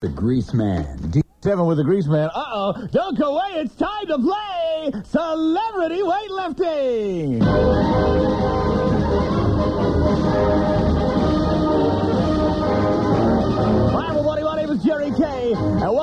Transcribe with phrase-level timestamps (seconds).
[0.00, 1.10] The Greaseman.
[1.10, 2.30] D- Seven with the Greaseman.
[2.32, 2.86] Uh oh.
[2.92, 3.62] Don't go away.
[3.62, 8.27] It's time to play Celebrity Weightlifting.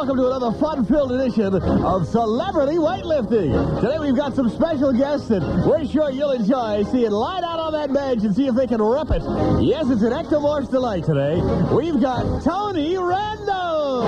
[0.05, 3.81] Welcome to another fun filled edition of Celebrity Weightlifting.
[3.81, 7.73] Today we've got some special guests that we're sure you'll enjoy seeing light out on
[7.73, 9.23] that bench and see if they can rep it.
[9.63, 11.41] Yes, it's an ectomorph's delight today.
[11.73, 14.03] We've got Tony Randall.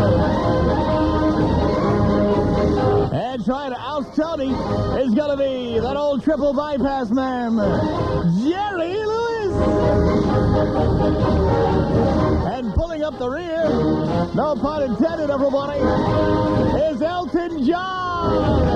[3.11, 4.51] And trying to out Tony
[5.01, 7.57] is going to be that old triple bypass man,
[8.43, 9.57] Jerry Lewis.
[13.07, 13.63] Up the rear,
[14.35, 18.67] no pun intended, everybody, is Elton John.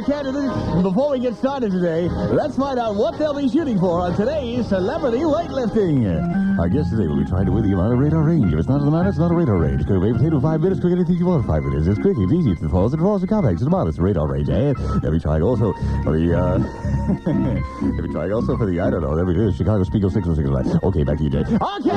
[0.00, 4.00] Our candidates, before we get started today, let's find out what they'll be shooting for
[4.00, 6.58] on today's Celebrity Weightlifting.
[6.58, 8.50] Our guest today will be trying to win the Amana Radarange.
[8.50, 9.82] If it's not in the matter, it's not a Radarange.
[9.82, 11.86] A baked potato five minutes, cook anything you want five minutes.
[11.86, 14.48] It's quick, it's easy, it's falls, it falls, it compacts, it's about it's a Radarange.
[14.48, 16.56] And they'll be trying also for the, uh,
[17.92, 20.82] they'll be trying also for the, I don't know, there we go, Chicago Spiegel 606.
[20.82, 21.40] Okay, back to you, Jay.
[21.40, 21.92] Okay,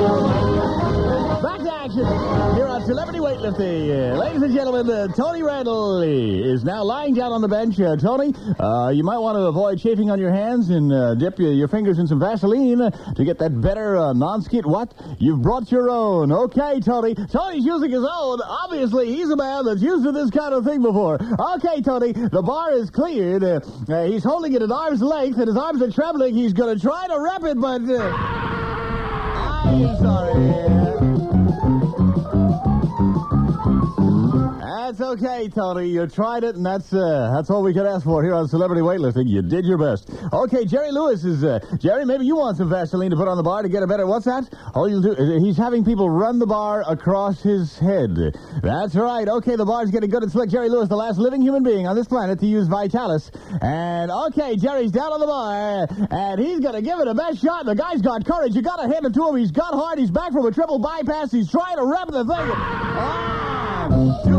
[1.40, 2.43] back to action
[2.86, 4.18] Celebrity Weightlifting.
[4.18, 7.80] Ladies and gentlemen, uh, Tony Randall is now lying down on the bench.
[7.80, 11.38] Uh, Tony, uh, you might want to avoid chafing on your hands and uh, dip
[11.38, 14.66] your, your fingers in some Vaseline to get that better uh, non-skid.
[14.66, 14.92] What?
[15.18, 16.30] You've brought your own.
[16.30, 17.14] Okay, Tony.
[17.14, 18.40] Tony's using his own.
[18.42, 21.18] Obviously, he's a man that's used to this kind of thing before.
[21.54, 23.42] Okay, Tony, the bar is cleared.
[23.44, 23.60] Uh,
[24.04, 26.34] he's holding it at arm's length, and his arms are trembling.
[26.34, 27.80] He's going to try to rep it, but...
[29.64, 30.84] I'm sorry.
[34.84, 35.88] That's okay, Tony.
[35.88, 38.82] You tried it, and that's uh, that's all we could ask for here on Celebrity
[38.82, 39.26] Weightlifting.
[39.26, 40.10] You did your best.
[40.30, 42.04] Okay, Jerry Lewis is uh, Jerry.
[42.04, 44.06] Maybe you want some Vaseline to put on the bar to get a better.
[44.06, 44.44] What's that?
[44.74, 45.12] All you'll do?
[45.16, 48.10] uh, He's having people run the bar across his head.
[48.62, 49.26] That's right.
[49.26, 50.50] Okay, the bar's getting good and slick.
[50.50, 53.30] Jerry Lewis, the last living human being on this planet to use Vitalis.
[53.62, 57.64] And okay, Jerry's down on the bar, and he's gonna give it a best shot.
[57.64, 58.54] The guy's got courage.
[58.54, 59.36] You gotta hand it to him.
[59.36, 59.98] He's got heart.
[59.98, 61.32] He's back from a triple bypass.
[61.32, 62.52] He's trying to rep the thing.
[62.52, 64.33] Ah.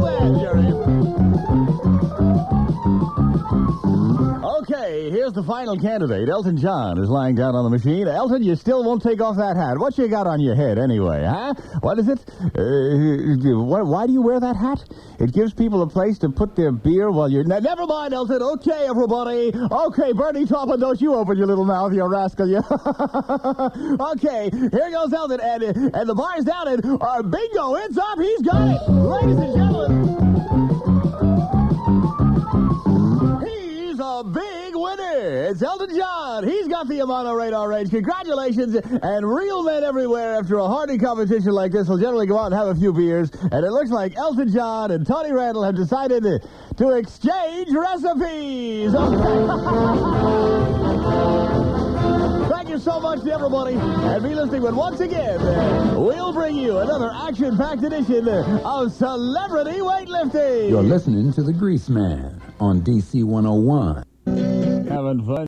[4.68, 6.28] Okay, here's the final candidate.
[6.28, 8.08] Elton John is lying down on the machine.
[8.08, 9.78] Elton, you still won't take off that hat.
[9.78, 11.54] What you got on your head anyway, huh?
[11.82, 12.20] What is it?
[12.42, 14.84] Uh, why, why do you wear that hat?
[15.20, 17.44] It gives people a place to put their beer while you're...
[17.44, 18.42] Ne- never mind, Elton.
[18.42, 19.52] Okay, everybody.
[19.54, 22.48] Okay, Bernie Taupin, don't you open your little mouth, you rascal.
[22.48, 22.58] You.
[24.14, 28.20] okay, here goes Elton, and, and the bar's down, and uh, bingo, it's up.
[28.20, 28.90] He's got it.
[28.90, 30.05] Ladies and gentlemen.
[35.56, 36.46] It's Elton John.
[36.46, 37.90] He's got the Amana Radarange.
[37.90, 38.76] Congratulations.
[38.76, 42.56] And real men everywhere, after a hardy competition like this, will generally go out and
[42.56, 43.32] have a few beers.
[43.54, 46.42] And it looks like Elton John and Tony Randall have decided to,
[46.76, 48.92] to exchange recipes.
[52.52, 53.76] Thank you so much to everybody.
[53.76, 54.62] And be listening.
[54.62, 55.40] But once again,
[55.96, 60.72] we'll bring you another action-packed edition of Celebrity Weightlifting.
[60.72, 64.04] You're listening to The Greaseman on DC 101.
[64.96, 65.46] Having fun.